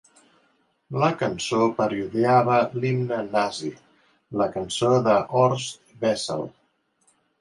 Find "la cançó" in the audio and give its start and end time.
1.01-1.59, 4.41-4.91